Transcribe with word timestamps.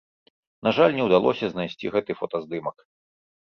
На 0.67 0.71
жаль, 0.77 0.95
не 0.99 1.03
ўдалося 1.07 1.49
знайсці 1.51 1.93
гэты 1.97 2.17
фотаздымак. 2.23 2.77